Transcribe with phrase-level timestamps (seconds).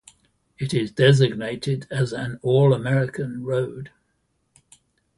[0.57, 3.91] It is designated as an All-American Road.